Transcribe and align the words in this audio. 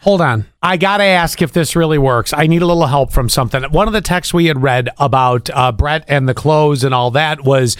Hold 0.00 0.22
on. 0.22 0.46
I 0.62 0.78
got 0.78 0.96
to 0.98 1.04
ask 1.04 1.42
if 1.42 1.52
this 1.52 1.76
really 1.76 1.98
works. 1.98 2.32
I 2.32 2.46
need 2.46 2.62
a 2.62 2.66
little 2.66 2.86
help 2.86 3.12
from 3.12 3.28
something. 3.28 3.62
One 3.64 3.86
of 3.86 3.92
the 3.92 4.00
texts 4.00 4.32
we 4.32 4.46
had 4.46 4.62
read 4.62 4.88
about 4.96 5.50
uh, 5.50 5.72
Brett 5.72 6.06
and 6.08 6.26
the 6.26 6.32
clothes 6.32 6.84
and 6.84 6.94
all 6.94 7.10
that 7.10 7.44
was 7.44 7.76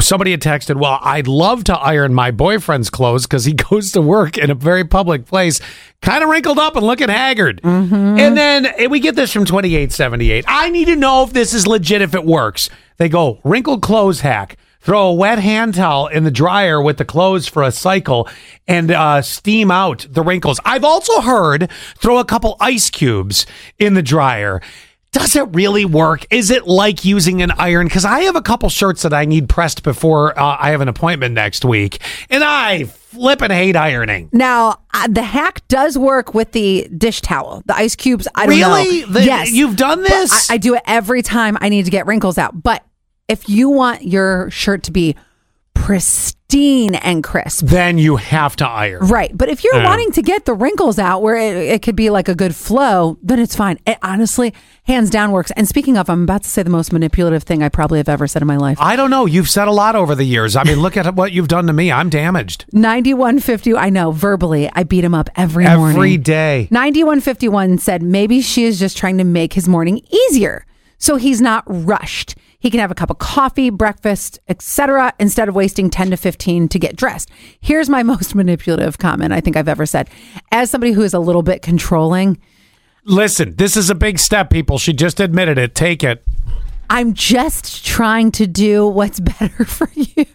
somebody 0.00 0.32
had 0.32 0.40
texted, 0.40 0.80
Well, 0.80 0.98
I'd 1.00 1.28
love 1.28 1.62
to 1.64 1.78
iron 1.78 2.12
my 2.12 2.32
boyfriend's 2.32 2.90
clothes 2.90 3.24
because 3.24 3.44
he 3.44 3.52
goes 3.70 3.92
to 3.92 4.02
work 4.02 4.36
in 4.36 4.50
a 4.50 4.54
very 4.54 4.84
public 4.84 5.26
place, 5.26 5.60
kind 6.02 6.24
of 6.24 6.30
wrinkled 6.30 6.58
up 6.58 6.74
and 6.74 6.84
looking 6.84 7.08
haggard. 7.08 7.60
And 7.62 8.36
then 8.36 8.66
eh, 8.66 8.86
we 8.88 8.98
get 8.98 9.14
this 9.14 9.32
from 9.32 9.44
2878. 9.44 10.44
I 10.48 10.70
need 10.70 10.86
to 10.86 10.96
know 10.96 11.22
if 11.22 11.32
this 11.32 11.54
is 11.54 11.68
legit, 11.68 12.02
if 12.02 12.16
it 12.16 12.24
works. 12.24 12.68
They 12.96 13.08
go, 13.08 13.38
wrinkled 13.44 13.80
clothes 13.80 14.22
hack. 14.22 14.56
Throw 14.82 15.08
a 15.08 15.14
wet 15.14 15.38
hand 15.38 15.74
towel 15.74 16.06
in 16.06 16.24
the 16.24 16.30
dryer 16.30 16.80
with 16.82 16.96
the 16.96 17.04
clothes 17.04 17.46
for 17.46 17.62
a 17.62 17.70
cycle 17.70 18.28
and 18.66 18.90
uh, 18.90 19.20
steam 19.22 19.70
out 19.70 20.06
the 20.08 20.22
wrinkles. 20.22 20.58
I've 20.64 20.84
also 20.84 21.20
heard 21.20 21.70
throw 21.98 22.18
a 22.18 22.24
couple 22.24 22.56
ice 22.60 22.88
cubes 22.88 23.44
in 23.78 23.92
the 23.94 24.02
dryer. 24.02 24.62
Does 25.12 25.34
it 25.36 25.42
really 25.54 25.84
work? 25.84 26.24
Is 26.30 26.50
it 26.50 26.66
like 26.68 27.04
using 27.04 27.42
an 27.42 27.50
iron? 27.50 27.88
Because 27.88 28.04
I 28.04 28.20
have 28.20 28.36
a 28.36 28.40
couple 28.42 28.68
shirts 28.68 29.02
that 29.02 29.12
I 29.12 29.24
need 29.24 29.48
pressed 29.48 29.82
before 29.82 30.38
uh, 30.38 30.56
I 30.58 30.70
have 30.70 30.80
an 30.80 30.88
appointment 30.88 31.34
next 31.34 31.64
week, 31.64 32.00
and 32.30 32.44
I 32.44 32.84
flip 32.84 33.42
and 33.42 33.52
hate 33.52 33.74
ironing. 33.74 34.30
Now, 34.32 34.78
uh, 34.94 35.08
the 35.08 35.24
hack 35.24 35.66
does 35.66 35.98
work 35.98 36.32
with 36.32 36.52
the 36.52 36.88
dish 36.96 37.20
towel. 37.22 37.62
The 37.66 37.74
ice 37.74 37.96
cubes, 37.96 38.28
I 38.36 38.46
don't 38.46 38.56
Really? 38.56 39.00
know. 39.00 39.06
The- 39.08 39.24
yes. 39.24 39.50
you've 39.52 39.74
done 39.76 40.02
this? 40.04 40.48
I, 40.48 40.54
I 40.54 40.56
do 40.58 40.76
it 40.76 40.82
every 40.86 41.22
time 41.22 41.58
I 41.60 41.70
need 41.70 41.86
to 41.86 41.90
get 41.90 42.06
wrinkles 42.06 42.38
out. 42.38 42.62
But 42.62 42.84
if 43.30 43.48
you 43.48 43.70
want 43.70 44.02
your 44.04 44.50
shirt 44.50 44.82
to 44.84 44.90
be 44.92 45.16
pristine 45.90 46.94
and 46.96 47.24
crisp, 47.24 47.66
Then 47.66 47.96
you 47.96 48.16
have 48.16 48.54
to 48.56 48.68
iron. 48.68 49.06
right. 49.08 49.30
But 49.36 49.48
if 49.48 49.64
you're 49.64 49.76
Yeah. 49.76 49.84
wanting 49.86 50.12
to 50.12 50.22
get 50.22 50.44
the 50.44 50.52
wrinkles 50.52 50.98
out 50.98 51.22
where 51.22 51.36
it, 51.36 51.56
it 51.56 51.82
could 51.82 51.96
be 51.96 52.10
like 52.10 52.28
a 52.28 52.34
good 52.34 52.54
flow, 52.54 53.16
then 53.22 53.38
it's 53.38 53.56
fine. 53.56 53.78
It 53.86 53.96
honestly, 54.02 54.52
hands 54.84 55.10
down 55.10 55.30
works. 55.30 55.50
And 55.56 55.66
speaking 55.66 55.96
of, 55.96 56.10
I'm 56.10 56.22
about 56.24 56.42
to 56.42 56.48
say 56.50 56.62
the 56.62 56.70
most 56.70 56.92
manipulative 56.92 57.44
thing 57.44 57.62
I 57.62 57.68
probably 57.70 57.98
have 57.98 58.08
ever 58.08 58.26
said 58.26 58.42
in 58.42 58.48
my 58.48 58.56
life. 58.56 58.76
I 58.80 58.94
don't 58.94 59.10
know. 59.10 59.26
You've 59.26 59.48
said 59.48 59.68
a 59.68 59.72
lot 59.72 59.96
over 59.96 60.14
the 60.14 60.24
years. 60.24 60.54
I 60.54 60.64
mean, 60.64 60.80
look 60.80 60.96
at 60.96 61.14
what 61.14 61.32
you've 61.32 61.48
done 61.48 61.66
to 61.68 61.72
me. 61.72 61.90
I'm 61.90 62.10
damaged 62.10 62.66
9150, 62.72 63.76
I 63.76 63.88
know, 63.90 64.10
verbally, 64.12 64.68
I 64.74 64.82
beat 64.82 65.04
him 65.04 65.14
up 65.14 65.30
every, 65.36 65.64
morning. 65.64 65.96
every 65.96 66.16
day. 66.18 66.68
9151 66.70 67.78
said 67.78 68.02
maybe 68.02 68.40
she 68.42 68.64
is 68.64 68.78
just 68.78 68.96
trying 68.98 69.18
to 69.18 69.24
make 69.24 69.54
his 69.54 69.66
morning 69.68 70.02
easier 70.28 70.66
so 70.98 71.16
he's 71.16 71.40
not 71.40 71.64
rushed. 71.66 72.34
He 72.60 72.70
can 72.70 72.78
have 72.78 72.90
a 72.90 72.94
cup 72.94 73.10
of 73.10 73.18
coffee, 73.18 73.70
breakfast, 73.70 74.38
etc. 74.48 75.12
instead 75.18 75.48
of 75.48 75.54
wasting 75.54 75.90
10 75.90 76.10
to 76.10 76.16
15 76.16 76.68
to 76.68 76.78
get 76.78 76.94
dressed. 76.94 77.30
Here's 77.60 77.88
my 77.88 78.02
most 78.04 78.34
manipulative 78.34 78.98
comment 78.98 79.32
I 79.32 79.40
think 79.40 79.56
I've 79.56 79.68
ever 79.68 79.86
said. 79.86 80.08
As 80.52 80.70
somebody 80.70 80.92
who 80.92 81.02
is 81.02 81.14
a 81.14 81.18
little 81.18 81.42
bit 81.42 81.62
controlling, 81.62 82.38
Listen, 83.04 83.56
this 83.56 83.76
is 83.76 83.88
a 83.88 83.94
big 83.94 84.18
step, 84.18 84.50
people. 84.50 84.78
She 84.78 84.92
just 84.92 85.20
admitted 85.20 85.58
it. 85.58 85.74
Take 85.74 86.04
it. 86.04 86.22
I'm 86.90 87.14
just 87.14 87.86
trying 87.86 88.32
to 88.32 88.46
do 88.46 88.86
what's 88.86 89.20
better 89.38 89.64
for 89.64 89.90
you. 89.94 90.26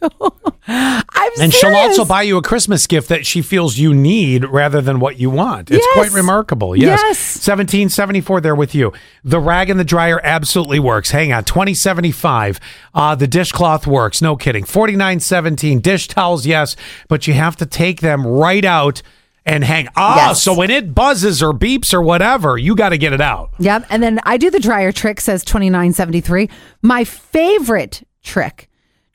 And 1.40 1.54
she'll 1.54 1.76
also 1.76 2.06
buy 2.06 2.22
you 2.22 2.38
a 2.38 2.42
Christmas 2.42 2.88
gift 2.88 3.10
that 3.10 3.26
she 3.26 3.42
feels 3.42 3.78
you 3.78 3.94
need 3.94 4.46
rather 4.46 4.82
than 4.82 5.00
what 5.00 5.20
you 5.20 5.30
want. 5.30 5.70
It's 5.70 5.86
Yes. 5.86 5.94
quite 5.96 6.12
remarkable. 6.18 6.76
Yes. 6.76 7.00
Yes. 7.04 7.48
1774 7.48 8.42
there 8.42 8.56
with 8.56 8.74
you. 8.74 8.94
The 9.24 9.40
rag 9.40 9.70
in 9.70 9.78
the 9.78 9.84
dryer 9.84 10.22
absolutely 10.24 10.80
works. 10.80 11.12
Hang 11.12 11.34
on. 11.34 11.44
2075. 11.44 12.60
Uh, 12.94 13.16
the 13.16 13.28
dishcloth 13.28 13.86
works. 13.86 14.22
No 14.22 14.36
kidding. 14.36 14.64
4917. 14.64 15.80
Dish 15.82 16.08
towels, 16.08 16.46
yes, 16.46 16.76
but 17.10 17.28
you 17.28 17.34
have 17.34 17.56
to 17.58 17.66
take 17.66 18.02
them 18.02 18.26
right 18.26 18.64
out 18.66 19.02
and 19.46 19.64
hang. 19.64 19.88
Ah, 19.96 20.30
Yes. 20.30 20.42
so 20.42 20.54
when 20.56 20.72
it 20.72 20.96
buzzes 20.96 21.44
or 21.44 21.54
beeps 21.54 21.94
or 21.94 22.02
whatever, 22.02 22.58
you 22.58 22.76
got 22.76 22.90
to 22.90 22.98
get 22.98 23.14
it 23.14 23.22
out. 23.22 23.52
Yep. 23.60 23.86
And 23.90 24.02
then 24.02 24.20
I 24.24 24.38
do 24.38 24.50
the 24.50 24.60
dryer 24.60 24.92
trick, 24.92 25.22
says 25.22 25.44
2973. 25.46 26.50
My 26.82 27.04
favorite 27.04 28.08
trick. 28.24 28.70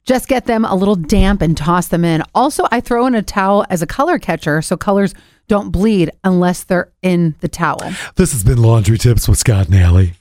Just 0.05 0.29
get 0.29 0.47
them 0.47 0.65
a 0.65 0.75
little 0.75 0.97
damp 0.97 1.43
and 1.43 1.57
toss 1.57 1.89
them 1.89 2.05
in. 2.05 2.23
Also, 2.35 2.67
I 2.71 2.81
throw 2.81 3.07
in 3.07 3.15
a 3.15 3.23
towel 3.23 3.65
as 3.71 3.83
a 3.83 3.87
color 3.87 4.19
catcher 4.19 4.63
so 4.63 4.77
colors 4.77 5.15
don't 5.49 5.71
bleed 5.71 6.11
unless 6.25 6.65
they're 6.65 6.91
in 7.03 7.35
the 7.41 7.49
towel. 7.49 7.93
This 8.17 8.33
has 8.33 8.45
been 8.45 8.59
Laundry 8.63 8.99
Tips 8.99 9.29
with 9.29 9.39
Scott 9.39 9.67
and 9.67 9.77
Allie. 9.77 10.15